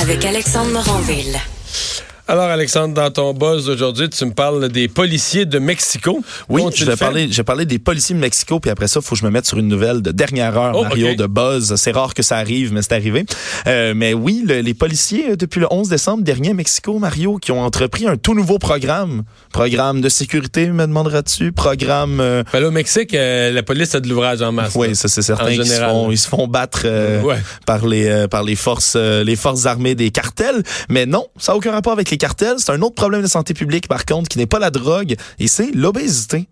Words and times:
Avec 0.00 0.24
Alexandre 0.24 0.72
Moranville. 0.72 1.38
Alors, 2.26 2.44
Alexandre, 2.46 2.94
dans 2.94 3.10
ton 3.10 3.34
buzz 3.34 3.66
d'aujourd'hui, 3.66 4.08
tu 4.08 4.24
me 4.24 4.30
parles 4.32 4.70
des 4.70 4.88
policiers 4.88 5.44
de 5.44 5.58
Mexico. 5.58 6.24
Oui, 6.48 6.62
je 6.74 6.86
vais, 6.86 6.96
parler, 6.96 7.28
je 7.30 7.36
vais 7.36 7.42
parler 7.44 7.66
des 7.66 7.78
policiers 7.78 8.14
de 8.14 8.20
Mexico, 8.20 8.60
puis 8.60 8.70
après 8.70 8.88
ça, 8.88 9.00
il 9.02 9.06
faut 9.06 9.14
que 9.14 9.20
je 9.20 9.26
me 9.26 9.30
mette 9.30 9.44
sur 9.44 9.58
une 9.58 9.68
nouvelle 9.68 10.00
de 10.00 10.10
dernière 10.10 10.56
heure, 10.56 10.72
Oh, 10.74 10.84
Mario, 10.84 11.14
de 11.16 11.26
buzz. 11.26 11.74
C'est 11.76 11.90
rare 11.92 12.14
que 12.14 12.22
ça 12.22 12.38
arrive, 12.38 12.72
mais 12.72 12.80
c'est 12.80 12.94
arrivé. 12.94 13.26
Euh, 13.66 13.92
mais 13.94 14.14
oui, 14.14 14.42
le- 14.46 14.60
les 14.62 14.72
policiers, 14.72 15.32
euh, 15.32 15.36
depuis 15.36 15.60
le 15.60 15.66
11 15.70 15.90
décembre 15.90 16.24
dernier 16.24 16.52
à 16.52 16.54
Mexico, 16.54 16.98
Mario, 16.98 17.36
qui 17.36 17.52
ont 17.52 17.60
entrepris 17.60 18.06
un 18.08 18.16
tout 18.16 18.32
nouveau 18.34 18.58
programme. 18.58 19.24
Programme 19.52 20.00
de 20.00 20.08
sécurité, 20.08 20.66
me 20.70 20.86
demanderas-tu? 20.86 21.52
Programme... 21.52 22.20
euh, 22.20 22.42
Ben 22.54 22.60
là, 22.60 22.68
au 22.68 22.70
Mexique, 22.70 23.12
euh, 23.12 23.52
la 23.52 23.62
police 23.62 23.94
a 23.94 24.00
de 24.00 24.08
l'ouvrage 24.08 24.40
en 24.40 24.50
masse. 24.50 24.72
oui, 24.76 24.88
là. 24.88 24.94
ça 24.94 25.08
c'est 25.08 25.20
certain 25.20 25.50
qu'ils 25.52 25.66
se 25.66 25.74
font, 25.78 26.10
ils 26.10 26.16
se 26.16 26.28
font 26.28 26.46
battre 26.48 26.86
Ouais. 27.22 27.36
par 27.66 27.86
les 27.86 28.26
par 28.30 28.44
les 28.44 28.56
forces 28.56 28.96
les 28.96 29.36
forces 29.36 29.66
armées 29.66 29.94
des 29.94 30.10
cartels, 30.10 30.62
mais 30.88 31.04
non, 31.04 31.26
ça 31.38 31.52
n'a 31.52 31.58
aucun 31.58 31.72
rapport 31.72 31.92
avec 31.92 32.10
les 32.10 32.13
cartels. 32.18 32.56
C'est 32.58 32.72
un 32.72 32.82
autre 32.82 32.94
problème 32.94 33.22
de 33.22 33.26
santé 33.26 33.54
publique 33.54 33.88
par 33.88 34.04
contre 34.04 34.28
qui 34.28 34.38
n'est 34.38 34.46
pas 34.46 34.58
la 34.58 34.70
drogue 34.70 35.16
et 35.38 35.48
c'est 35.48 35.70
l'obésité. 35.72 36.48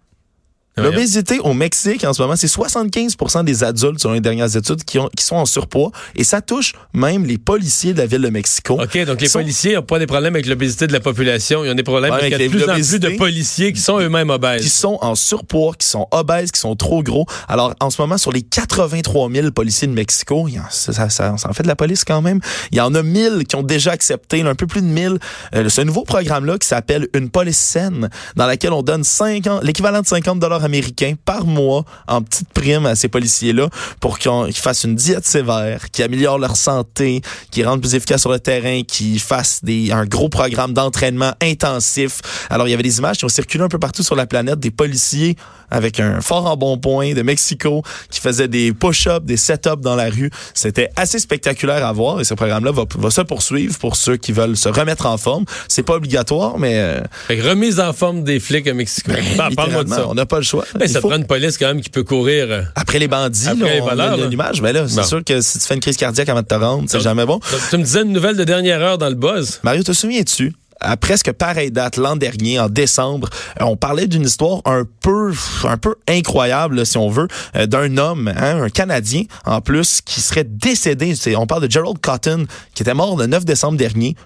L'obésité 0.77 1.39
au 1.41 1.53
Mexique 1.53 2.03
en 2.05 2.13
ce 2.15 2.23
moment, 2.23 2.35
c'est 2.37 2.47
75% 2.47 3.45
des 3.45 3.63
adultes 3.63 4.01
selon 4.01 4.15
les 4.15 4.21
dernières 4.21 4.57
études 4.57 4.85
qui, 4.85 4.99
ont, 4.99 5.09
qui 5.17 5.23
sont 5.25 5.37
en 5.37 5.45
surpoids 5.45 5.91
et 6.17 6.25
ça 6.25 6.41
touche 6.41 6.73
même 6.95 7.27
les 7.27 7.37
policiers 7.39 7.93
de 7.93 7.99
la 7.99 8.07
ville 8.07 8.23
de 8.23 8.31
Mexico. 8.31 8.81
OK, 8.83 9.05
donc 9.05 9.21
les 9.21 9.29
Sont- 9.29 9.41
policiers 9.41 9.75
n'ont 9.75 9.83
pas 9.83 9.99
des 9.99 10.07
problèmes 10.07 10.35
avec 10.35 10.47
l'obésité 10.47 10.87
de 10.87 10.93
la 10.95 11.01
population. 11.01 11.65
Ils 11.65 11.71
ont 11.71 11.75
des 11.75 11.83
problèmes 11.83 12.13
Ouais, 12.13 12.19
parce 12.19 12.23
qu'il 12.23 12.31
y 12.33 12.35
a 12.35 12.37
avec 12.37 12.51
de 12.51 12.57
plus 12.57 12.71
en 12.71 12.75
plus 12.75 12.99
de 13.01 13.09
policiers 13.19 13.73
qui 13.73 13.81
sont 13.81 13.99
eux-mêmes 14.01 14.29
qui 14.29 14.33
obèses. 14.35 14.73
sont 14.73 14.99
en 15.03 15.15
surpoids, 15.15 15.75
qui 15.79 15.87
sont 15.87 16.07
obèses, 16.11 16.51
qui 16.51 16.61
sont 16.61 16.75
trop 16.75 17.03
gros. 17.03 17.27
Alors, 17.49 17.75
en 17.81 17.91
ce 17.91 18.01
moment, 18.01 18.17
sur 18.17 18.33
les 18.33 18.43
83 18.43 19.31
000 19.31 19.51
policiers 19.51 19.89
de 19.89 19.93
Mexico, 19.93 20.47
il 20.49 20.55
y 20.55 20.59
en- 20.59 20.63
ça, 20.71 20.93
ça, 20.93 21.11
ça- 21.11 21.37
ça 21.37 21.51
en 21.51 21.53
fait 21.53 21.63
de 21.65 21.69
la 21.69 21.77
police 21.77 22.05
quand 22.05 22.23
même, 22.23 22.41
il 22.71 22.79
y 22.79 22.81
en 22.81 22.95
a 22.95 23.03
1000 23.03 23.45
qui 23.47 23.57
ont 23.57 23.63
déjà 23.63 23.93
accepté, 23.93 24.41
un 24.43 24.55
peu 24.55 24.67
plus 24.67 24.81
de 24.81 24.87
1000, 24.87 25.19
euh, 25.55 25.69
ce 25.69 25.83
nouveau 25.83 26.05
programme-là 26.05 26.57
qui 26.59 26.67
s'appelle 26.67 27.09
Une 27.15 27.29
police 27.31 27.59
saine, 27.59 28.09
dans 28.37 28.47
laquelle 28.47 28.73
on 28.73 28.83
donne 28.83 29.05
50 29.05 29.63
l'équivalent 29.65 30.01
de 30.01 30.07
50 30.07 30.39
dollars 30.41 30.62
américains 30.65 31.15
par 31.25 31.47
mois 31.47 31.85
en 32.09 32.23
petite 32.23 32.49
prime 32.53 32.87
à 32.87 32.95
ces 32.95 33.09
policiers-là 33.09 33.69
pour 34.01 34.19
qu'ils 34.19 34.31
qu'ils 34.47 34.63
fassent 34.63 34.85
une 34.85 34.95
diète 34.95 35.27
sévère, 35.27 35.91
qui 35.91 36.03
améliore 36.03 36.39
leur 36.39 36.57
santé, 36.57 37.23
qui 37.51 37.65
rendent 37.65 37.81
plus 37.81 37.95
efficaces 37.95 38.21
sur 38.21 38.31
le 38.31 38.39
terrain, 38.39 38.83
qui 38.83 39.19
fassent 39.19 39.61
des, 39.63 39.93
un 39.93 40.05
gros 40.05 40.29
programme 40.29 40.73
d'entraînement 40.73 41.33
intensif. 41.43 42.21
Alors, 42.51 42.69
il 42.69 42.71
y 42.71 42.75
avait 42.75 42.83
des 42.83 42.99
images 42.99 43.19
qui 43.19 43.25
ont 43.25 43.29
circulé 43.29 43.65
un 43.65 43.69
peu 43.69 43.79
partout 43.79 44.03
sur 44.03 44.15
la 44.15 44.27
planète, 44.27 44.61
des 44.61 44.71
policiers 44.71 45.37
avec 45.73 46.01
un 46.01 46.21
fort 46.21 46.47
embonpoint 46.47 47.15
de 47.15 47.23
Mexico 47.23 47.83
qui 48.11 48.21
faisaient 48.21 48.49
des 48.49 48.73
push-ups, 48.73 49.25
des 49.25 49.39
set-ups 49.39 49.81
dans 49.81 49.97
la 49.97 50.11
rue. 50.11 50.31
C'était 50.55 50.91
assez 50.97 51.19
spectaculaire 51.19 51.85
à 51.85 51.93
voir 51.93 52.21
et 52.21 52.25
ce 52.25 52.35
programme-là 52.35 52.73
va, 52.73 52.85
va 52.99 53.11
se 53.11 53.23
poursuivre 53.23 53.79
pour 53.79 53.97
ceux 53.97 54.17
qui 54.19 54.33
veulent 54.33 54.57
se 54.57 54.69
remettre 54.69 55.07
en 55.07 55.17
forme. 55.17 55.45
C'est 55.69 55.83
pas 55.83 55.95
obligatoire, 55.95 56.59
mais 56.59 56.75
euh, 56.77 57.01
Fait 57.27 57.39
que 57.39 57.49
remise 57.49 57.81
en 57.81 57.93
forme 57.95 58.23
des 58.23 58.39
flics 58.39 58.69
à 58.69 58.75
Mexico. 58.75 59.13
Parle-moi 59.57 59.85
de 59.85 59.89
ça. 59.89 60.07
on 60.09 60.15
n'a 60.15 60.27
pas 60.27 60.37
le 60.37 60.45
choix. 60.45 60.52
Ben, 60.59 60.87
Il 60.87 60.89
ça 60.89 61.01
faut- 61.01 61.09
prend 61.09 61.17
une 61.19 61.27
police 61.27 61.59
quand 61.59 61.67
même 61.69 61.81
qui 61.81 61.89
peut 61.91 62.05
courir. 62.05 62.47
euh. 62.51 62.63
Après 62.75 62.99
les 62.99 63.09
bandits, 63.09 63.49
Après 63.49 63.81
là, 63.95 64.17
les 64.17 64.27
l'image, 64.29 64.61
mais 64.63 64.73
là, 64.73 64.87
c'est 64.89 65.05
sûr 65.05 65.23
que 65.25 65.41
si 65.41 65.59
tu 65.59 65.67
fais 65.67 65.75
une 65.75 65.81
crise 65.81 65.97
cardiaque 65.97 66.29
avant 66.29 66.43
de 66.43 66.47
te 66.47 66.55
rendre, 66.55 66.85
c'est 66.89 67.01
jamais 67.01 67.27
bon. 67.27 67.35
Donc, 67.37 67.61
tu 67.71 67.77
me 67.79 67.83
disais 67.85 68.03
une 68.03 68.13
nouvelle 68.13 68.37
de 68.37 68.45
dernière 68.45 68.81
heure 68.81 68.99
dans 68.99 69.09
le 69.09 69.15
buzz. 69.15 69.61
Mario, 69.63 69.83
te 69.83 69.93
souviens-tu? 69.93 70.53
À 70.85 70.97
presque 70.97 71.31
pareille 71.31 71.71
date, 71.71 71.97
l'an 71.97 72.17
dernier, 72.17 72.59
en 72.59 72.69
décembre, 72.69 73.29
euh, 73.61 73.65
on 73.65 73.77
parlait 73.77 74.09
d'une 74.09 74.25
histoire 74.25 74.63
un 74.65 74.83
peu, 75.01 75.33
un 75.63 75.77
peu 75.77 75.95
incroyable, 76.09 76.85
si 76.85 76.99
on 76.99 77.09
veut, 77.09 77.29
euh, 77.55 77.67
d'un 77.67 77.97
homme, 77.99 78.27
hein, 78.37 78.63
un 78.65 78.69
Canadien, 78.69 79.23
en 79.47 79.61
plus, 79.61 80.01
qui 80.05 80.21
serait 80.21 80.43
décédé. 80.43 81.15
On 81.37 81.47
parle 81.47 81.69
de 81.69 81.71
Gerald 81.71 81.99
Cotton, 82.01 82.47
qui 82.75 82.83
était 82.83 82.95
mort 82.95 83.17
le 83.17 83.27
9 83.27 83.45
décembre 83.45 83.79
dernier 83.79 84.17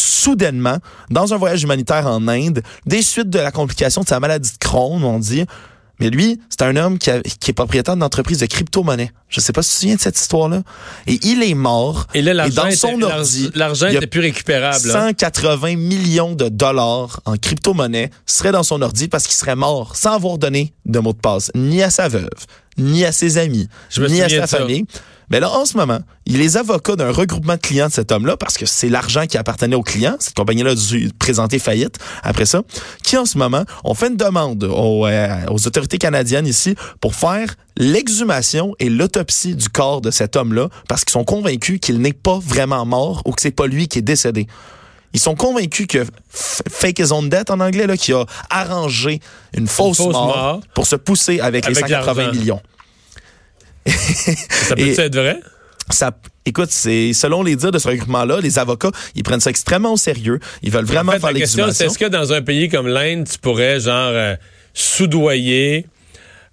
soudainement 0.00 0.78
dans 1.10 1.32
un 1.34 1.36
voyage 1.36 1.62
humanitaire 1.62 2.06
en 2.06 2.26
Inde, 2.28 2.62
des 2.86 3.02
suites 3.02 3.30
de 3.30 3.38
la 3.38 3.50
complication 3.52 4.02
de 4.02 4.08
sa 4.08 4.20
maladie 4.20 4.50
de 4.52 4.58
Crohn, 4.58 5.02
on 5.04 5.18
dit. 5.18 5.44
Mais 6.02 6.08
lui, 6.08 6.40
c'est 6.48 6.62
un 6.62 6.76
homme 6.76 6.96
qui, 6.98 7.10
a- 7.10 7.20
qui 7.20 7.50
est 7.50 7.54
propriétaire 7.54 7.92
d'une 7.94 8.02
entreprise 8.02 8.38
de 8.38 8.46
crypto-monnaie. 8.46 9.12
Je 9.28 9.38
sais 9.38 9.52
pas 9.52 9.62
si 9.62 9.68
tu 9.68 9.74
te 9.74 9.80
souviens 9.80 9.96
de 9.96 10.00
cette 10.00 10.18
histoire-là. 10.18 10.62
Et 11.06 11.20
il 11.24 11.42
est 11.42 11.52
mort. 11.52 12.06
Et 12.14 12.22
là, 12.22 12.32
l'argent 12.32 12.62
dans 12.64 12.70
son 12.74 12.88
était- 12.96 13.04
ordi, 13.04 13.50
l'argent 13.54 13.86
il 13.88 13.92
y 13.92 13.96
a 13.96 13.98
était 13.98 14.06
plus 14.06 14.20
récupérable. 14.20 14.76
hein. 14.76 15.08
180 15.08 15.76
millions 15.76 16.34
de 16.34 16.48
dollars 16.48 17.20
en 17.26 17.36
crypto-monnaie 17.36 18.10
seraient 18.24 18.52
dans 18.52 18.62
son 18.62 18.80
ordi 18.80 19.08
parce 19.08 19.24
qu'il 19.26 19.36
serait 19.36 19.56
mort 19.56 19.94
sans 19.94 20.12
avoir 20.14 20.38
donné 20.38 20.72
de 20.86 20.98
mot 21.00 21.12
de 21.12 21.18
passe, 21.18 21.50
ni 21.54 21.82
à 21.82 21.90
sa 21.90 22.08
veuve, 22.08 22.30
ni 22.78 23.04
à 23.04 23.12
ses 23.12 23.36
amis, 23.36 23.68
Je 23.90 24.00
ni 24.02 24.22
à 24.22 24.28
sa 24.40 24.46
ça. 24.46 24.58
Mais 25.30 25.38
là, 25.38 25.50
en 25.50 25.64
ce 25.64 25.76
moment, 25.76 26.00
il 26.26 26.36
est 26.36 26.38
les 26.40 26.56
avocats 26.56 26.96
d'un 26.96 27.12
regroupement 27.12 27.54
de 27.54 27.60
clients 27.60 27.86
de 27.86 27.92
cet 27.92 28.10
homme-là, 28.10 28.36
parce 28.36 28.58
que 28.58 28.66
c'est 28.66 28.88
l'argent 28.88 29.26
qui 29.26 29.38
appartenait 29.38 29.76
aux 29.76 29.82
clients, 29.82 30.16
cette 30.18 30.34
compagnie-là 30.34 30.72
a 30.72 30.74
dû 30.74 31.10
présenter 31.18 31.58
faillite 31.60 31.98
après 32.24 32.46
ça, 32.46 32.62
qui 33.04 33.16
en 33.16 33.24
ce 33.26 33.38
moment 33.38 33.64
ont 33.84 33.94
fait 33.94 34.08
une 34.08 34.16
demande 34.16 34.64
aux, 34.64 35.06
euh, 35.06 35.28
aux 35.50 35.66
autorités 35.68 35.98
canadiennes 35.98 36.46
ici 36.48 36.74
pour 37.00 37.14
faire 37.14 37.54
l'exhumation 37.76 38.74
et 38.80 38.88
l'autopsie 38.90 39.54
du 39.54 39.68
corps 39.68 40.00
de 40.00 40.10
cet 40.10 40.34
homme-là, 40.34 40.68
parce 40.88 41.04
qu'ils 41.04 41.12
sont 41.12 41.24
convaincus 41.24 41.78
qu'il 41.80 42.00
n'est 42.00 42.12
pas 42.12 42.38
vraiment 42.44 42.84
mort 42.84 43.22
ou 43.24 43.32
que 43.32 43.40
c'est 43.40 43.50
pas 43.52 43.66
lui 43.66 43.86
qui 43.86 44.00
est 44.00 44.02
décédé. 44.02 44.48
Ils 45.12 45.20
sont 45.20 45.34
convaincus 45.34 45.86
que 45.88 46.04
fake 46.30 46.98
his 47.00 47.12
own 47.12 47.28
death 47.28 47.50
en 47.50 47.60
anglais, 47.60 47.86
là, 47.86 47.96
qui 47.96 48.12
a 48.12 48.24
arrangé 48.48 49.20
une 49.56 49.66
fausse, 49.66 49.96
fausse 49.96 50.12
mort, 50.12 50.26
mort. 50.26 50.60
pour 50.74 50.86
se 50.86 50.96
pousser 50.96 51.40
avec, 51.40 51.66
les 51.66 51.72
Avec 51.78 51.88
180 51.90 52.22
l'argent. 52.22 52.38
millions. 52.38 52.60
Ça 54.68 54.74
peut 54.76 54.88
être 54.98 55.16
vrai? 55.16 55.40
Ça, 55.90 56.12
écoute, 56.46 56.70
c'est 56.70 57.12
selon 57.12 57.42
les 57.42 57.56
dires 57.56 57.72
de 57.72 57.78
ce 57.78 57.88
regroupement-là, 57.88 58.40
les 58.40 58.58
avocats, 58.60 58.92
ils 59.16 59.24
prennent 59.24 59.40
ça 59.40 59.50
extrêmement 59.50 59.94
au 59.94 59.96
sérieux. 59.96 60.38
Ils 60.62 60.70
veulent 60.70 60.84
vraiment 60.84 61.10
En 61.10 61.14
fait, 61.14 61.20
faire 61.20 61.32
la 61.32 61.40
question, 61.40 61.64
c'est 61.64 61.84
l'exhumation. 61.84 61.86
est-ce 61.86 61.98
que 61.98 62.06
dans 62.06 62.32
un 62.32 62.42
pays 62.42 62.68
comme 62.68 62.86
l'Inde, 62.86 63.26
tu 63.30 63.38
pourrais, 63.38 63.80
genre, 63.80 64.10
euh, 64.12 64.36
soudoyer 64.72 65.86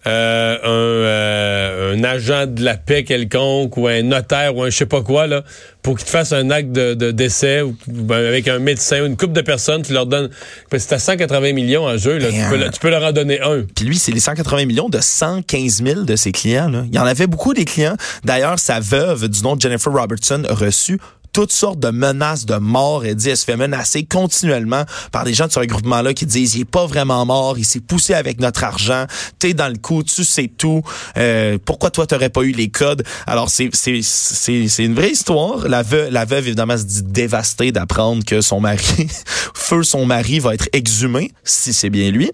euh, 0.07 0.55
un, 0.63 0.67
euh, 0.69 1.95
un 1.95 2.03
agent 2.03 2.47
de 2.47 2.63
la 2.63 2.75
paix 2.77 3.03
quelconque 3.03 3.75
ou 3.77 3.87
un 3.87 4.01
notaire 4.01 4.55
ou 4.55 4.63
un 4.63 4.69
je 4.69 4.77
sais 4.77 4.85
pas 4.85 5.01
quoi, 5.01 5.27
là, 5.27 5.43
pour 5.81 5.95
qu'il 5.97 6.05
te 6.05 6.09
fasse 6.09 6.31
un 6.33 6.49
acte 6.49 6.71
de, 6.71 7.11
décès 7.11 7.61
ou, 7.61 7.75
ben, 7.87 8.15
avec 8.25 8.47
un 8.47 8.59
médecin 8.59 9.01
ou 9.01 9.05
une 9.05 9.17
couple 9.17 9.33
de 9.33 9.41
personnes, 9.41 9.81
tu 9.83 9.93
leur 9.93 10.05
donnes... 10.05 10.29
Que 10.69 10.77
t'as 10.77 10.99
180 10.99 11.53
millions 11.53 11.85
en 11.85 11.97
jeu, 11.97 12.17
là, 12.17 12.29
Ben, 12.29 12.43
tu, 12.43 12.49
peux, 12.49 12.57
le- 12.57 12.69
tu 12.71 12.79
peux 12.79 12.89
leur 12.89 13.03
en 13.03 13.11
donner 13.11 13.41
un. 13.41 13.63
Puis 13.75 13.85
lui, 13.85 13.97
c'est 13.97 14.11
les 14.11 14.19
180 14.19 14.65
millions 14.65 14.89
de 14.89 14.99
115 15.01 15.83
000 15.83 16.01
de 16.03 16.15
ses 16.15 16.31
clients. 16.31 16.69
Là. 16.69 16.83
Il 16.89 16.95
y 16.95 16.99
en 16.99 17.05
avait 17.05 17.27
beaucoup 17.27 17.53
des 17.53 17.65
clients. 17.65 17.95
D'ailleurs, 18.23 18.59
sa 18.59 18.79
veuve, 18.79 19.27
du 19.29 19.41
nom 19.43 19.55
de 19.55 19.61
Jennifer 19.61 19.91
Robertson, 19.91 20.43
a 20.49 20.53
reçu 20.53 20.99
toutes 21.37 21.51
sortes 21.53 21.79
de 21.79 21.91
menaces 21.91 22.47
de 22.47 22.55
mort. 22.55 23.05
Elle 23.05 23.13
dit, 23.13 23.29
elle 23.29 23.37
se 23.37 23.45
fait 23.45 23.55
menacer 23.57 24.03
continuellement 24.05 24.85
par 25.11 25.23
des 25.23 25.35
gens 25.35 25.45
de 25.45 25.51
ce 25.51 25.59
regroupement-là 25.59 26.15
qui 26.15 26.25
disent, 26.25 26.55
il 26.55 26.61
est 26.61 26.65
pas 26.65 26.87
vraiment 26.87 27.23
mort, 27.27 27.59
il 27.59 27.63
s'est 27.63 27.79
poussé 27.79 28.15
avec 28.15 28.39
notre 28.39 28.63
argent, 28.63 29.05
t'es 29.37 29.53
dans 29.53 29.67
le 29.67 29.77
coup, 29.77 30.01
tu 30.01 30.23
sais 30.23 30.47
tout. 30.47 30.81
Euh, 31.15 31.59
pourquoi 31.63 31.91
toi, 31.91 32.07
t'aurais 32.07 32.29
pas 32.31 32.41
eu 32.41 32.53
les 32.53 32.69
codes? 32.69 33.03
Alors, 33.27 33.51
c'est, 33.51 33.69
c'est, 33.73 33.99
c'est, 34.01 34.67
c'est 34.67 34.83
une 34.83 34.95
vraie 34.95 35.11
histoire. 35.11 35.67
La 35.67 35.83
veuve, 35.83 36.09
la 36.11 36.25
veuve, 36.25 36.47
évidemment, 36.47 36.75
se 36.75 36.85
dit 36.85 37.03
dévastée 37.03 37.71
d'apprendre 37.71 38.25
que 38.25 38.41
son 38.41 38.59
mari, 38.59 39.07
feu 39.53 39.83
son 39.83 40.07
mari, 40.07 40.39
va 40.39 40.55
être 40.55 40.69
exhumé, 40.73 41.29
si 41.43 41.71
c'est 41.71 41.91
bien 41.91 42.09
lui. 42.09 42.31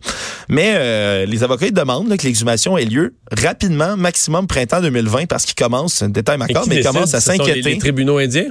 Mais 0.47 0.75
euh, 0.75 1.25
les 1.25 1.43
avocats 1.43 1.65
ils 1.65 1.73
demandent 1.73 2.07
là, 2.07 2.15
que 2.15 2.23
l'exhumation 2.23 2.77
ait 2.77 2.85
lieu 2.85 3.15
rapidement, 3.37 3.97
maximum 3.97 4.47
printemps 4.47 4.79
2020, 4.79 5.25
parce 5.25 5.43
qu'il 5.43 5.55
commence, 5.55 5.95
c'est 5.95 6.05
un 6.05 6.09
détail 6.09 6.37
qui 6.37 6.53
mais 6.53 6.53
il 6.53 6.69
décide? 6.69 6.83
commence 6.85 7.13
à 7.13 7.19
Ce 7.19 7.25
sont 7.25 7.31
les- 7.33 7.37
s'inquiéter. 7.39 7.69
Les, 7.71 7.77
tribunaux 7.79 8.17
indiens? 8.17 8.45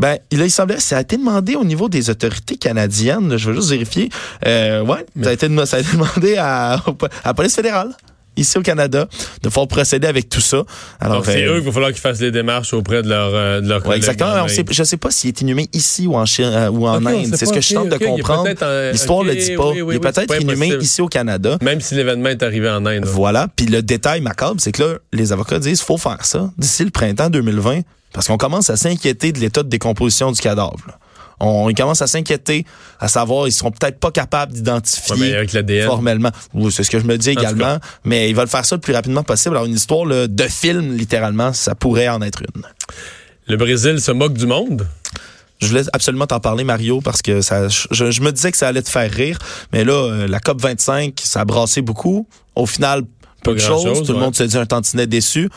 Ben, 0.00 0.18
il, 0.30 0.40
il 0.40 0.50
semblait, 0.50 0.80
ça 0.80 0.96
a 0.96 1.00
été 1.02 1.16
demandé 1.16 1.54
au 1.56 1.64
niveau 1.64 1.88
des 1.88 2.10
autorités 2.10 2.56
canadiennes. 2.56 3.36
je 3.36 3.50
veux 3.50 3.56
juste 3.56 3.70
vérifier. 3.70 4.08
Euh, 4.46 4.82
ouais, 4.82 5.04
ça 5.22 5.30
a 5.30 5.32
été, 5.32 5.48
ça 5.66 5.76
a 5.76 5.80
été 5.80 5.92
demandé 5.92 6.36
à, 6.38 6.74
à 6.74 6.82
la 7.26 7.34
police 7.34 7.54
fédérale 7.54 7.90
ici 8.36 8.56
au 8.58 8.62
Canada 8.62 9.06
de 9.42 9.48
pouvoir 9.48 9.68
procéder 9.68 10.06
avec 10.06 10.28
tout 10.28 10.40
ça. 10.40 10.62
Alors, 11.00 11.24
c'est 11.24 11.44
euh, 11.44 11.52
eux 11.52 11.56
qu'il 11.56 11.66
va 11.66 11.72
falloir 11.72 11.90
qu'ils 11.92 12.00
fassent 12.00 12.20
les 12.20 12.30
démarches 12.30 12.72
auprès 12.72 13.02
de 13.02 13.08
leur, 13.08 13.30
euh, 13.34 13.60
de 13.60 13.68
leur 13.68 13.86
Ouais, 13.86 13.96
exactement. 13.96 14.48
sait, 14.48 14.64
je 14.70 14.82
sais 14.84 14.96
pas 14.96 15.10
s'il 15.10 15.28
est 15.28 15.40
inhumé 15.42 15.68
ici 15.74 16.06
ou 16.06 16.14
en 16.16 16.24
Chine 16.24 16.44
euh, 16.46 16.70
ou 16.70 16.86
en 16.86 17.04
Inde. 17.04 17.34
C'est 17.36 17.44
ce 17.46 17.52
que 17.52 17.60
je 17.60 17.74
tente 17.74 17.88
de 17.90 17.98
comprendre. 17.98 18.48
L'histoire 18.92 19.18
ok, 19.18 19.26
le 19.26 19.34
dit 19.34 19.54
pas. 19.56 19.70
oui, 19.70 19.82
oui, 19.82 19.94
il 19.94 19.96
est 19.96 20.00
peut-être 20.00 20.40
inhumé 20.40 20.66
impossible. 20.66 20.82
ici 20.82 21.02
au 21.02 21.08
Canada. 21.08 21.58
Même 21.60 21.80
si 21.80 21.94
l'événement 21.94 22.30
est 22.30 22.42
arrivé 22.42 22.70
en 22.70 22.86
Inde. 22.86 23.04
là. 23.04 23.10
Voilà. 23.10 23.48
Puis 23.54 23.66
le 23.66 23.82
détail 23.82 24.20
macabre, 24.22 24.56
c'est 24.58 24.72
que 24.72 24.82
là, 24.82 24.94
les 25.12 25.32
avocats 25.32 25.58
disent 25.58 25.82
faut 25.82 25.98
faire 25.98 26.24
ça 26.24 26.50
d'ici 26.56 26.84
le 26.84 26.90
printemps 26.90 27.28
2020 27.28 27.80
parce 28.12 28.26
qu'on 28.26 28.36
commence 28.36 28.70
à 28.70 28.76
s'inquiéter 28.76 29.32
de 29.32 29.38
l'état 29.38 29.62
de 29.62 29.68
décomposition 29.68 30.32
du 30.32 30.40
cadavre. 30.40 30.76
là. 30.86 30.98
On 31.42 31.70
ils 31.70 31.74
commencent 31.74 32.02
à 32.02 32.06
s'inquiéter, 32.06 32.66
à 33.00 33.08
savoir 33.08 33.48
ils 33.48 33.52
seront 33.52 33.70
peut-être 33.70 33.98
pas 33.98 34.10
capables 34.10 34.52
d'identifier 34.52 35.46
formellement. 35.86 36.30
C'est 36.70 36.84
ce 36.84 36.90
que 36.90 36.98
je 37.00 37.04
me 37.06 37.16
dis 37.16 37.30
également. 37.30 37.78
Mais 38.04 38.28
ils 38.28 38.36
veulent 38.36 38.46
faire 38.46 38.64
ça 38.66 38.76
le 38.76 38.80
plus 38.80 38.92
rapidement 38.92 39.22
possible. 39.22 39.56
Alors 39.56 39.66
une 39.66 39.74
histoire 39.74 40.04
là, 40.04 40.26
de 40.26 40.42
film, 40.44 40.94
littéralement, 40.96 41.54
ça 41.54 41.74
pourrait 41.74 42.08
en 42.08 42.20
être 42.20 42.42
une. 42.54 42.62
Le 43.46 43.56
Brésil 43.56 44.00
se 44.00 44.12
moque 44.12 44.34
du 44.34 44.46
monde? 44.46 44.86
Je 45.60 45.66
voulais 45.66 45.82
absolument 45.92 46.26
t'en 46.26 46.40
parler, 46.40 46.64
Mario, 46.64 47.00
parce 47.00 47.20
que 47.20 47.40
ça, 47.42 47.68
je, 47.68 48.10
je 48.10 48.20
me 48.22 48.32
disais 48.32 48.50
que 48.50 48.56
ça 48.56 48.68
allait 48.68 48.82
te 48.82 48.88
faire 48.88 49.10
rire. 49.10 49.38
Mais 49.72 49.84
là, 49.84 49.92
euh, 49.92 50.26
la 50.26 50.40
COP 50.40 50.60
25, 50.60 51.20
ça 51.22 51.40
a 51.40 51.44
brassé 51.44 51.82
beaucoup. 51.82 52.26
Au 52.54 52.64
final, 52.66 53.02
peu 53.42 53.54
de 53.54 53.60
choses. 53.60 54.06
Tout 54.06 54.12
le 54.12 54.18
monde 54.18 54.36
se 54.36 54.42
dit 54.42 54.56
un 54.56 54.66
tantinet 54.66 55.06
déçu. 55.06 55.50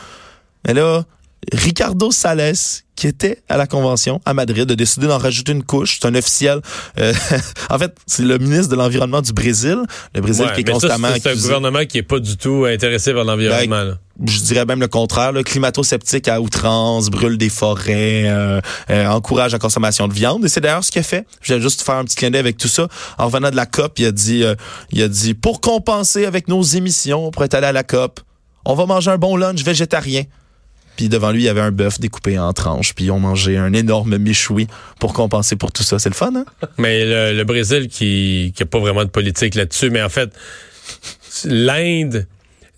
Mais 0.66 0.74
là, 0.74 1.04
Ricardo 1.52 2.10
Sales, 2.10 2.54
qui 2.96 3.06
était 3.06 3.42
à 3.48 3.56
la 3.56 3.66
convention 3.66 4.20
à 4.24 4.34
Madrid, 4.34 4.70
a 4.70 4.76
décidé 4.76 5.06
d'en 5.06 5.18
rajouter 5.18 5.52
une 5.52 5.64
couche. 5.64 5.98
C'est 6.00 6.06
un 6.06 6.14
officiel. 6.14 6.60
Euh, 6.98 7.12
en 7.70 7.78
fait, 7.78 7.94
c'est 8.06 8.22
le 8.22 8.38
ministre 8.38 8.68
de 8.68 8.76
l'Environnement 8.76 9.20
du 9.20 9.32
Brésil. 9.32 9.78
Le 10.14 10.20
Brésil 10.20 10.46
qui 10.54 10.60
est 10.60 10.64
constamment. 10.64 11.08
C'est 11.14 11.30
un 11.30 11.34
gouvernement 11.34 11.84
qui 11.84 11.98
est 11.98 12.02
pas 12.02 12.20
du 12.20 12.36
tout 12.36 12.64
intéressé 12.66 13.12
par 13.12 13.24
l'environnement. 13.24 13.84
Ben, 13.84 13.98
je 14.24 14.40
dirais 14.40 14.64
même 14.64 14.80
le 14.80 14.86
contraire. 14.86 15.32
Climato-sceptique 15.44 16.28
à 16.28 16.40
outrance, 16.40 17.10
brûle 17.10 17.36
des 17.36 17.48
forêts, 17.48 18.24
euh, 18.26 18.60
euh, 18.90 19.06
encourage 19.06 19.52
la 19.52 19.58
consommation 19.58 20.06
de 20.06 20.12
viande. 20.12 20.44
Et 20.44 20.48
c'est 20.48 20.60
d'ailleurs 20.60 20.84
ce 20.84 20.92
qu'il 20.92 21.00
a 21.00 21.04
fait. 21.04 21.26
Je 21.40 21.54
vais 21.54 21.60
juste 21.60 21.82
faire 21.82 21.96
un 21.96 22.04
petit 22.04 22.16
clin 22.16 22.30
d'œil 22.30 22.40
avec 22.40 22.56
tout 22.56 22.68
ça. 22.68 22.88
En 23.18 23.26
revenant 23.26 23.50
de 23.50 23.56
la 23.56 23.66
COP, 23.66 23.98
il 23.98 24.06
a 24.06 24.12
dit, 24.12 24.44
il 24.92 25.02
a 25.02 25.08
dit, 25.08 25.34
pour 25.34 25.60
compenser 25.60 26.26
avec 26.26 26.46
nos 26.48 26.62
émissions, 26.62 27.30
pour 27.32 27.42
être 27.44 27.54
allé 27.54 27.66
à 27.66 27.72
la 27.72 27.82
COP, 27.82 28.20
on 28.64 28.74
va 28.74 28.86
manger 28.86 29.10
un 29.10 29.18
bon 29.18 29.36
lunch 29.36 29.62
végétarien. 29.62 30.22
Puis 30.96 31.08
devant 31.08 31.32
lui, 31.32 31.42
il 31.42 31.46
y 31.46 31.48
avait 31.48 31.60
un 31.60 31.72
bœuf 31.72 31.98
découpé 31.98 32.38
en 32.38 32.52
tranches. 32.52 32.94
Puis 32.94 33.06
ils 33.06 33.10
ont 33.10 33.20
mangé 33.20 33.56
un 33.56 33.72
énorme 33.72 34.18
méchoui 34.18 34.66
pour 34.98 35.12
compenser 35.12 35.56
pour 35.56 35.72
tout 35.72 35.82
ça. 35.82 35.98
C'est 35.98 36.08
le 36.08 36.14
fun, 36.14 36.32
hein? 36.34 36.44
Mais 36.78 37.32
le, 37.32 37.44
Brésil 37.44 37.88
qui 37.88 38.52
n'a 38.58 38.66
pas 38.66 38.78
vraiment 38.78 39.04
de 39.04 39.10
politique 39.10 39.54
là-dessus. 39.54 39.90
Mais 39.90 40.02
en 40.02 40.08
fait, 40.08 40.30
l'Inde, 41.44 42.26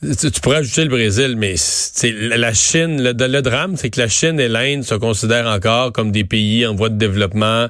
tu, 0.02 0.40
pourrais 0.40 0.58
ajouter 0.58 0.84
le 0.84 0.90
Brésil, 0.90 1.34
mais 1.36 1.54
la 2.36 2.52
Chine, 2.52 3.02
le, 3.02 3.12
le 3.12 3.42
drame, 3.42 3.76
c'est 3.76 3.90
que 3.90 4.00
la 4.00 4.08
Chine 4.08 4.38
et 4.38 4.48
l'Inde 4.48 4.82
se 4.84 4.94
considèrent 4.94 5.46
encore 5.46 5.92
comme 5.92 6.12
des 6.12 6.24
pays 6.24 6.66
en 6.66 6.74
voie 6.74 6.88
de 6.88 6.96
développement 6.96 7.68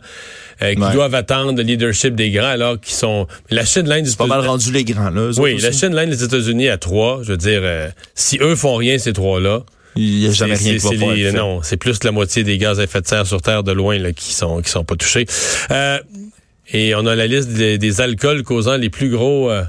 euh, 0.63 0.75
qui 0.75 0.93
doivent 0.93 1.15
attendre 1.15 1.57
le 1.57 1.63
leadership 1.63 2.15
des 2.15 2.31
grands 2.31 2.47
alors 2.47 2.81
qu'ils 2.81 2.95
sont 2.95 3.27
la 3.51 3.65
Chine, 3.65 3.89
l'Inde, 3.89 4.07
c'est 4.07 4.17
pas 4.17 4.27
mal 4.27 4.47
rendu 4.47 4.73
les 4.73 4.85
grands 4.85 5.11
là. 5.11 5.31
Oui, 5.37 5.59
la 5.59 5.71
Chine, 5.73 5.95
l'Inde, 5.95 6.11
les 6.11 6.25
États-Unis 6.25 6.69
à 6.69 6.79
trois. 6.79 7.21
Je 7.23 7.33
veux 7.33 7.37
dire, 7.37 7.61
euh, 7.63 7.89
si 8.15 8.39
eux 8.41 8.57
font 8.57 8.77
rien, 8.77 8.99
ces 8.99 9.13
trois 9.13 9.41
là. 9.41 9.63
Il 9.97 10.21
n'y 10.21 10.27
a 10.27 10.31
jamais 10.31 10.55
rien 10.55 10.77
qui 10.77 10.97
va 10.97 11.15
les, 11.15 11.33
Non, 11.33 11.61
c'est 11.63 11.77
plus 11.77 12.03
la 12.05 12.13
moitié 12.13 12.45
des 12.45 12.59
gaz 12.59 12.81
à 12.81 12.85
effet 12.85 13.01
de 13.01 13.07
serre 13.07 13.27
sur 13.27 13.43
Terre 13.43 13.63
de 13.63 13.73
loin 13.73 13.99
là, 13.99 14.13
qui 14.13 14.33
sont 14.33 14.61
qui 14.61 14.71
sont 14.71 14.85
pas 14.85 14.97
touchés. 14.97 15.27
Euh, 15.71 15.99
et 16.73 16.95
on 16.95 17.07
a 17.07 17.15
la 17.15 17.27
liste 17.27 17.51
des, 17.51 18.01
alcools 18.01 18.43
causant 18.43 18.77
les 18.77 18.91
plus 18.91 19.09
gros 19.09 19.51
euh, 19.51 19.63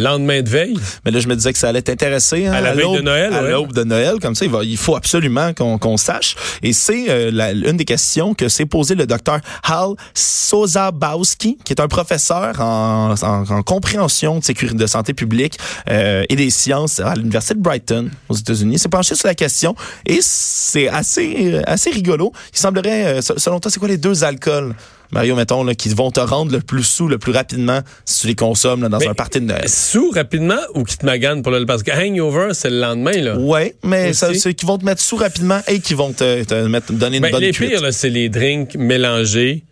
lendemain 0.00 0.42
de 0.42 0.48
veille? 0.48 0.78
Mais 1.04 1.10
là, 1.10 1.20
je 1.20 1.28
me 1.28 1.36
disais 1.36 1.52
que 1.52 1.58
ça 1.58 1.68
allait 1.68 1.82
t'intéresser. 1.82 2.46
Hein, 2.46 2.52
à 2.52 2.60
la 2.60 2.74
veille 2.74 2.96
de 2.96 3.00
Noël. 3.00 3.32
À 3.32 3.42
l'aube 3.42 3.72
de 3.72 3.84
Noël, 3.84 4.18
comme 4.20 4.34
ça, 4.34 4.44
il, 4.44 4.50
va, 4.50 4.64
il 4.64 4.76
faut 4.76 4.96
absolument 4.96 5.52
qu'on 5.54 5.96
sache. 5.96 6.36
Et 6.62 6.72
c'est 6.72 7.06
euh, 7.08 7.52
une 7.66 7.76
des 7.76 7.84
questions 7.84 8.34
que 8.34 8.48
s'est 8.48 8.66
posée 8.66 8.94
le 8.94 9.06
docteur 9.06 9.40
Hal 9.64 9.94
Sozabowski, 10.14 11.58
qui 11.64 11.72
est 11.72 11.80
un 11.80 11.88
professeur 11.88 12.60
en, 12.60 13.14
en, 13.20 13.62
compréhension 13.62 14.38
de 14.38 14.44
sécurité 14.44 14.76
de 14.76 14.86
santé 14.86 15.14
publique 15.14 15.58
euh, 15.88 16.24
et 16.28 16.36
des 16.36 16.50
sciences 16.50 17.00
à 17.00 17.14
l'université 17.14 17.54
de 17.54 17.60
Brighton 17.60 18.10
aux 18.28 18.34
États-Unis. 18.34 18.78
S'est 18.78 18.88
penché 18.88 19.14
sur 19.14 19.28
la 19.28 19.34
question 19.34 19.74
et 20.06 20.18
c'est 20.20 20.88
assez 20.88 21.60
assez 21.66 21.90
rigolo. 21.90 22.32
Il 22.52 22.58
semblerait, 22.58 23.18
euh, 23.18 23.20
selon 23.20 23.60
toi, 23.60 23.70
c'est 23.70 23.78
quoi 23.78 23.88
les 23.88 23.98
deux 23.98 24.24
alcools? 24.24 24.74
Mario, 25.12 25.34
mettons, 25.34 25.64
là, 25.64 25.74
qui 25.74 25.88
vont 25.88 26.10
te 26.10 26.20
rendre 26.20 26.52
le 26.52 26.60
plus 26.60 26.84
sous 26.84 27.08
le 27.08 27.18
plus 27.18 27.32
rapidement 27.32 27.80
si 28.04 28.20
tu 28.22 28.26
les 28.28 28.34
consommes 28.34 28.82
là, 28.82 28.88
dans 28.88 29.00
un 29.00 29.14
party 29.14 29.40
de 29.40 29.46
Noël. 29.46 29.68
Sous 29.68 30.10
rapidement 30.10 30.60
ou 30.74 30.84
qui 30.84 30.96
te 30.96 31.04
maganent 31.04 31.42
pour 31.42 31.52
le 31.52 31.66
parce 31.66 31.82
que 31.82 31.90
hangover 31.90 32.54
c'est 32.54 32.70
le 32.70 32.80
lendemain 32.80 33.12
là. 33.12 33.36
Ouais, 33.36 33.74
mais 33.82 34.12
c'est 34.12 34.54
qui 34.54 34.66
vont 34.66 34.78
te 34.78 34.84
mettre 34.84 35.00
sous 35.00 35.16
rapidement 35.16 35.60
et 35.68 35.80
qui 35.80 35.94
vont 35.94 36.12
te, 36.12 36.44
te 36.44 36.66
mettre 36.66 36.92
donner 36.92 37.16
une 37.16 37.22
ben, 37.22 37.32
bonne 37.32 37.40
Les 37.40 37.52
pires 37.52 37.82
là, 37.82 37.92
c'est 37.92 38.10
les 38.10 38.28
drinks 38.28 38.76
mélangés 38.76 39.64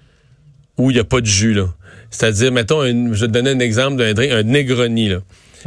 où 0.76 0.90
il 0.90 0.96
y 0.96 1.00
a 1.00 1.04
pas 1.04 1.20
de 1.20 1.26
jus 1.26 1.54
là. 1.54 1.66
C'est-à-dire 2.10 2.52
mettons 2.52 2.82
je 2.82 3.20
vais 3.20 3.26
te 3.26 3.32
donner 3.32 3.50
un 3.50 3.60
exemple 3.60 3.96
d'un 3.96 4.14
drink 4.14 4.32
un 4.32 4.42
Negroni 4.42 5.08
là. 5.08 5.18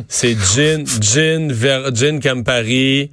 C'est 0.08 0.36
gin, 0.36 0.86
gin, 1.02 1.52
ver, 1.52 1.94
gin 1.94 2.20
Campari, 2.20 3.12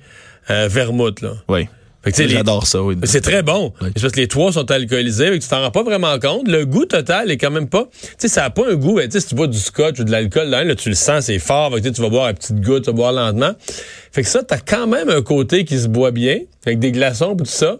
euh, 0.50 0.68
vermouth 0.70 1.20
là. 1.20 1.32
Oui. 1.48 1.68
J'adore 2.16 2.66
ça, 2.66 2.82
oui. 2.82 2.96
C'est 3.04 3.20
très 3.20 3.42
bon. 3.42 3.72
Parce 3.80 4.12
que 4.12 4.20
les 4.20 4.28
trois 4.28 4.52
sont 4.52 4.70
alcoolisés, 4.70 5.34
et 5.34 5.38
tu 5.38 5.48
t'en 5.48 5.60
rends 5.60 5.70
pas 5.70 5.82
vraiment 5.82 6.18
compte. 6.18 6.48
Le 6.48 6.64
goût 6.64 6.84
total 6.84 7.30
est 7.30 7.36
quand 7.36 7.50
même 7.50 7.68
pas. 7.68 7.88
Tu 8.02 8.08
sais, 8.18 8.28
ça 8.28 8.44
a 8.44 8.50
pas 8.50 8.70
un 8.70 8.74
goût. 8.74 8.96
Ben, 8.96 9.10
si 9.10 9.26
tu 9.26 9.34
bois 9.34 9.46
du 9.46 9.58
scotch 9.58 10.00
ou 10.00 10.04
de 10.04 10.10
l'alcool, 10.10 10.48
là, 10.48 10.74
tu 10.74 10.88
le 10.88 10.94
sens, 10.94 11.26
c'est 11.26 11.38
fort. 11.38 11.74
tu 11.80 11.90
vas 11.90 12.08
boire 12.08 12.26
à 12.26 12.34
petite 12.34 12.60
goutte, 12.60 12.84
tu 12.84 12.90
vas 12.90 12.96
boire 12.96 13.12
lentement. 13.12 13.52
Fait 14.12 14.22
que 14.22 14.28
ça, 14.28 14.42
t'as 14.42 14.58
quand 14.58 14.86
même 14.86 15.08
un 15.08 15.22
côté 15.22 15.64
qui 15.64 15.78
se 15.78 15.88
boit 15.88 16.10
bien, 16.10 16.40
avec 16.66 16.78
des 16.78 16.92
glaçons 16.92 17.34
et 17.34 17.36
tout 17.38 17.44
ça. 17.44 17.78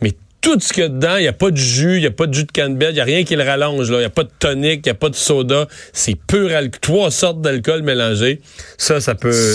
Mais 0.00 0.12
tout 0.40 0.58
ce 0.60 0.72
qu'il 0.72 0.82
y 0.82 0.86
a 0.86 0.88
dedans, 0.88 1.16
il 1.16 1.22
n'y 1.22 1.28
a 1.28 1.32
pas 1.32 1.50
de 1.50 1.56
jus, 1.56 1.96
il 1.96 2.00
n'y 2.00 2.06
a 2.06 2.10
pas 2.10 2.26
de 2.26 2.34
jus 2.34 2.44
de 2.44 2.52
canneberge, 2.52 2.92
il 2.92 2.96
n'y 2.96 3.00
a 3.00 3.04
rien 3.04 3.24
qui 3.24 3.36
le 3.36 3.42
rallonge. 3.42 3.88
Il 3.88 3.98
n'y 3.98 4.04
a 4.04 4.10
pas 4.10 4.24
de 4.24 4.30
tonique, 4.38 4.80
il 4.84 4.88
n'y 4.88 4.90
a 4.90 4.94
pas 4.94 5.08
de 5.08 5.14
soda. 5.14 5.66
C'est 5.92 6.14
pur 6.14 6.54
alcool. 6.54 6.80
Trois 6.80 7.10
sortes 7.10 7.40
d'alcool 7.40 7.82
mélangés. 7.82 8.40
Ça, 8.78 9.00
ça 9.00 9.14
peut... 9.14 9.54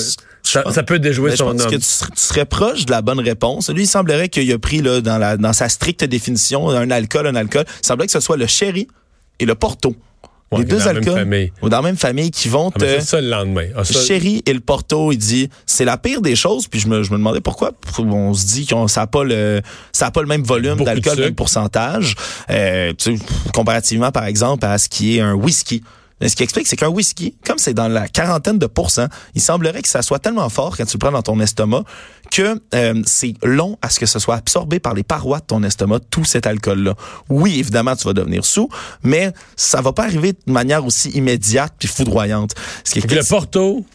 Ça, 0.51 0.83
peut 0.83 0.99
déjouer 0.99 1.35
son 1.35 1.51
pense 1.51 1.65
que 1.65 1.75
tu, 1.75 1.87
serais 2.15 2.45
proche 2.45 2.85
de 2.85 2.91
la 2.91 3.01
bonne 3.01 3.19
réponse. 3.19 3.69
Lui, 3.69 3.83
il 3.83 3.87
semblerait 3.87 4.29
qu'il 4.29 4.51
a 4.51 4.59
pris 4.59 4.81
là, 4.81 5.01
dans, 5.01 5.17
la, 5.17 5.37
dans 5.37 5.53
sa 5.53 5.69
stricte 5.69 6.03
définition 6.03 6.69
un 6.69 6.91
alcool, 6.91 7.27
un 7.27 7.35
alcool. 7.35 7.65
Il 7.81 7.85
semblerait 7.85 8.07
que 8.07 8.13
ce 8.13 8.19
soit 8.19 8.37
le 8.37 8.47
sherry 8.47 8.87
et 9.39 9.45
le 9.45 9.55
porto. 9.55 9.95
les 10.57 10.65
deux 10.65 10.87
alcools 10.87 11.49
ou 11.61 11.69
dans 11.69 11.77
la 11.77 11.83
même 11.83 11.97
famille 11.97 12.31
qui 12.31 12.49
vont 12.49 12.71
ah, 12.75 12.79
te 12.79 12.99
ça 13.01 13.21
le 13.21 13.29
lendemain. 13.29 13.67
Ah, 13.75 13.79
le 13.79 13.93
sherry 13.93 14.43
et 14.45 14.53
le 14.53 14.59
porto, 14.59 15.11
il 15.11 15.17
dit 15.17 15.49
c'est 15.65 15.85
la 15.85 15.97
pire 15.97 16.21
des 16.21 16.35
choses. 16.35 16.67
Puis 16.67 16.79
je 16.79 16.87
me, 16.87 17.03
je 17.03 17.11
me 17.11 17.17
demandais 17.17 17.41
pourquoi. 17.41 17.71
On 17.99 18.33
se 18.33 18.45
dit 18.45 18.65
que 18.65 18.75
ça 18.87 19.01
n'a 19.01 19.07
pas 19.07 19.23
le 19.23 19.61
ça 19.91 20.07
a 20.07 20.11
pas 20.11 20.21
le 20.21 20.27
même 20.27 20.43
volume 20.43 20.83
d'alcool, 20.83 21.17
le 21.17 21.23
même 21.25 21.35
pourcentage. 21.35 22.15
Euh, 22.49 22.93
comparativement 23.53 24.11
par 24.11 24.25
exemple 24.25 24.65
à 24.65 24.77
ce 24.77 24.89
qui 24.89 25.17
est 25.17 25.21
un 25.21 25.33
whisky 25.33 25.83
ce 26.29 26.35
qui 26.35 26.43
explique, 26.43 26.67
c'est 26.67 26.75
qu'un 26.75 26.89
whisky, 26.89 27.35
comme 27.45 27.57
c'est 27.57 27.73
dans 27.73 27.87
la 27.87 28.07
quarantaine 28.07 28.59
de 28.59 28.67
pourcents, 28.67 29.07
il 29.35 29.41
semblerait 29.41 29.81
que 29.81 29.89
ça 29.89 30.01
soit 30.01 30.19
tellement 30.19 30.49
fort 30.49 30.77
quand 30.77 30.85
tu 30.85 30.93
le 30.93 30.99
prends 30.99 31.11
dans 31.11 31.21
ton 31.21 31.39
estomac 31.39 31.83
que 32.31 32.61
euh, 32.73 33.01
c'est 33.05 33.33
long 33.43 33.77
à 33.81 33.89
ce 33.89 33.99
que 33.99 34.05
ce 34.05 34.19
soit 34.19 34.35
absorbé 34.35 34.79
par 34.79 34.93
les 34.93 35.03
parois 35.03 35.39
de 35.39 35.45
ton 35.45 35.63
estomac, 35.63 35.99
tout 36.09 36.23
cet 36.23 36.47
alcool-là. 36.47 36.95
Oui, 37.29 37.59
évidemment, 37.59 37.95
tu 37.95 38.05
vas 38.05 38.13
devenir 38.13 38.45
sous, 38.45 38.69
mais 39.03 39.31
ça 39.55 39.81
va 39.81 39.93
pas 39.93 40.03
arriver 40.03 40.33
de 40.33 40.51
manière 40.51 40.85
aussi 40.85 41.09
immédiate 41.09 41.73
puis 41.77 41.87
foudroyante. 41.87 42.53
Ce 42.83 42.91
qui 42.91 42.99
est 42.99 43.11
le 43.11 43.23
Porto, 43.23 43.85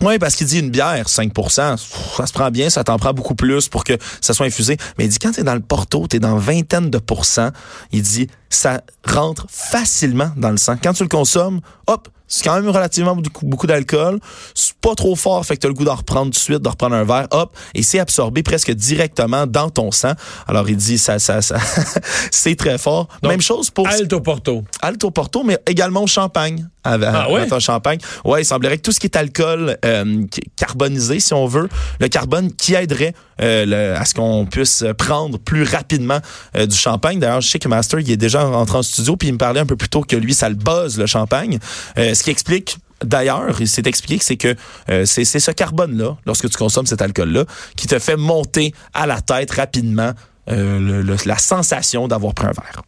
oui, 0.00 0.18
parce 0.18 0.36
qu'il 0.36 0.46
dit 0.46 0.58
une 0.58 0.70
bière, 0.70 1.06
5% 1.06 1.76
ça 2.16 2.26
se 2.26 2.32
prend 2.32 2.50
bien, 2.50 2.68
ça 2.70 2.84
t'en 2.84 2.98
prend 2.98 3.12
beaucoup 3.12 3.34
plus 3.34 3.68
pour 3.68 3.84
que 3.84 3.94
ça 4.20 4.34
soit 4.34 4.46
infusé. 4.46 4.76
Mais 4.98 5.04
il 5.04 5.08
dit 5.08 5.18
quand 5.18 5.32
tu 5.32 5.40
es 5.40 5.44
dans 5.44 5.54
le 5.54 5.60
porto, 5.60 6.06
tu 6.08 6.16
es 6.16 6.20
dans 6.20 6.36
vingtaine 6.36 6.90
de 6.90 6.98
pourcents, 6.98 7.50
il 7.92 8.02
dit 8.02 8.28
ça 8.50 8.82
rentre 9.06 9.46
facilement 9.48 10.30
dans 10.36 10.50
le 10.50 10.56
sang. 10.56 10.76
Quand 10.82 10.92
tu 10.92 11.02
le 11.02 11.08
consommes, 11.08 11.60
hop, 11.86 12.08
c'est 12.26 12.44
quand 12.44 12.54
même 12.54 12.68
relativement 12.68 13.16
beaucoup, 13.16 13.66
d'alcool. 13.66 14.18
C'est 14.54 14.74
pas 14.74 14.94
trop 14.94 15.14
fort, 15.14 15.44
fait 15.44 15.56
que 15.56 15.60
tu 15.60 15.66
as 15.66 15.70
le 15.70 15.74
goût 15.74 15.84
d'en 15.84 15.94
reprendre 15.94 16.26
tout 16.26 16.30
de 16.30 16.36
suite, 16.36 16.60
de 16.60 16.68
reprendre 16.68 16.96
un 16.96 17.04
verre, 17.04 17.28
hop, 17.30 17.56
et 17.74 17.82
c'est 17.82 17.98
absorbé 17.98 18.42
presque 18.42 18.72
directement 18.72 19.46
dans 19.46 19.70
ton 19.70 19.90
sang. 19.90 20.12
Alors 20.46 20.68
il 20.68 20.76
dit 20.76 20.98
ça, 20.98 21.18
ça, 21.18 21.42
ça, 21.42 21.58
c'est 22.30 22.56
très 22.56 22.78
fort. 22.78 23.08
Même 23.22 23.40
chose 23.40 23.70
pour 23.70 23.88
Alto 23.88 24.20
Porto. 24.20 24.64
Alto 24.80 25.10
Porto, 25.10 25.42
mais 25.44 25.58
également 25.66 26.02
au 26.02 26.06
champagne. 26.06 26.68
Ah 26.84 27.30
ouais? 27.30 27.48
champagne. 27.60 27.98
Ouais, 28.24 28.42
il 28.42 28.44
semblerait 28.44 28.76
que 28.76 28.82
tout 28.82 28.92
ce 28.92 29.00
qui 29.00 29.06
est 29.06 29.16
alcool 29.16 29.76
euh, 29.84 30.24
carbonisé, 30.56 31.20
si 31.20 31.32
on 31.32 31.46
veut, 31.46 31.68
le 32.00 32.08
carbone 32.08 32.52
qui 32.52 32.74
aiderait 32.74 33.14
euh, 33.40 33.96
à 33.96 34.04
ce 34.04 34.14
qu'on 34.14 34.46
puisse 34.46 34.84
prendre 34.98 35.38
plus 35.38 35.64
rapidement 35.64 36.20
euh, 36.56 36.66
du 36.66 36.76
champagne. 36.76 37.18
D'ailleurs, 37.18 37.40
je 37.40 37.48
sais 37.48 37.58
que 37.58 37.68
Master, 37.68 38.00
il 38.00 38.10
est 38.10 38.16
déjà 38.16 38.46
entré 38.46 38.78
en 38.78 38.82
studio, 38.82 39.16
puis 39.16 39.28
il 39.28 39.32
me 39.32 39.38
parlait 39.38 39.60
un 39.60 39.66
peu 39.66 39.76
plus 39.76 39.88
tôt 39.88 40.02
que 40.02 40.16
lui, 40.16 40.34
ça 40.34 40.48
le 40.48 40.54
buzz, 40.54 40.98
le 40.98 41.06
champagne. 41.06 41.58
ce 41.96 42.22
qui 42.22 42.30
explique 42.30 42.78
D'ailleurs, 43.04 43.60
il 43.60 43.68
s'est 43.68 43.82
expliqué 43.84 44.18
que 44.18 44.24
c'est 44.24 44.36
que 44.36 45.04
c'est 45.04 45.24
ce 45.24 45.50
carbone-là, 45.50 46.16
lorsque 46.24 46.48
tu 46.48 46.56
consommes 46.56 46.86
cet 46.86 47.02
alcool-là, 47.02 47.44
qui 47.76 47.86
te 47.86 47.98
fait 47.98 48.16
monter 48.16 48.72
à 48.94 49.06
la 49.06 49.20
tête 49.20 49.50
rapidement 49.50 50.12
la 50.46 51.38
sensation 51.38 52.08
d'avoir 52.08 52.32
pris 52.32 52.46
un 52.46 52.52
verre. 52.52 52.82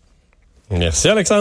Merci 0.70 1.08
Alexandre. 1.08 1.34